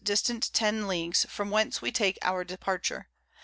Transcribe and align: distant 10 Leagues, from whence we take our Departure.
distant 0.03 0.49
10 0.51 0.87
Leagues, 0.87 1.27
from 1.29 1.51
whence 1.51 1.79
we 1.79 1.91
take 1.91 2.17
our 2.23 2.43
Departure. 2.43 3.07